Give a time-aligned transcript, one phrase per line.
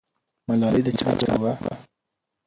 [0.47, 1.53] ملالۍ د چا لور وه؟